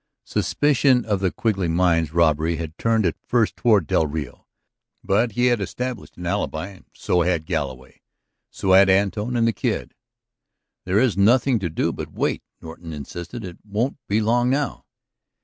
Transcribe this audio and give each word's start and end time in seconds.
Suspicion 0.25 1.05
of 1.05 1.19
the 1.19 1.29
Quigley 1.29 1.67
mines 1.67 2.11
robbery 2.11 2.55
had 2.55 2.75
turned 2.79 3.05
at 3.05 3.23
first 3.23 3.55
toward 3.55 3.85
del 3.85 4.07
Rio. 4.07 4.47
But 5.03 5.33
he 5.33 5.45
had 5.45 5.61
established 5.61 6.17
an 6.17 6.25
alibi. 6.25 6.79
So 6.91 7.21
had 7.21 7.45
Galloway. 7.45 8.01
So 8.49 8.71
had 8.73 8.89
Antone 8.89 9.35
and 9.35 9.47
the 9.47 9.53
Kid. 9.53 9.93
"There 10.85 10.99
is 10.99 11.15
nothing 11.17 11.59
to 11.59 11.69
do 11.69 11.91
but 11.91 12.13
wait," 12.13 12.41
Norton 12.61 12.93
insisted. 12.93 13.45
"It 13.45 13.59
won't 13.63 13.97
be 14.07 14.21
long 14.21 14.49
now." 14.49 14.87